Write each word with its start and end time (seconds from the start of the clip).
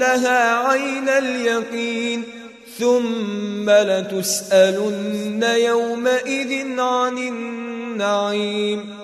لترونها 0.00 0.68
عين 0.68 1.08
اليقين 1.08 2.24
ثم 2.78 3.70
لتسألن 3.70 5.42
يومئذ 5.42 6.80
عن 6.80 7.18
النعيم. 7.18 8.94